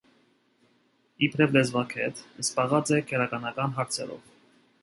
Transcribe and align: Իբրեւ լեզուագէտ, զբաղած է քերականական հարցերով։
Իբրեւ 1.27 1.53
լեզուագէտ, 1.57 2.23
զբաղած 2.45 2.95
է 2.99 3.03
քերականական 3.13 3.77
հարցերով։ 3.81 4.37